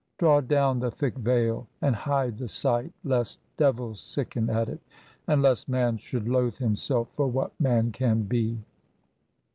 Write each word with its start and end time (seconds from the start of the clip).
Draw 0.17 0.41
down 0.41 0.79
the 0.79 0.89
thick 0.89 1.13
veil 1.17 1.67
and 1.79 1.95
hide 1.95 2.39
the 2.39 2.47
sight, 2.47 2.91
lest 3.03 3.37
devils 3.55 4.01
sicken 4.01 4.49
at 4.49 4.67
it, 4.67 4.79
and 5.27 5.43
lest 5.43 5.69
man 5.69 5.97
should 5.97 6.27
loathe 6.27 6.55
himself 6.57 7.09
for 7.13 7.27
what 7.27 7.51
man 7.61 7.91
can 7.91 8.23
be. 8.23 8.57